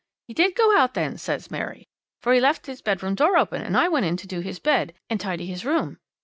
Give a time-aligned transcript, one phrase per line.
[0.25, 1.87] "He did go out then," said Mary,
[2.21, 4.93] "for he left his bedroom door open and I went in to do his bed
[5.11, 5.99] and tidy his room."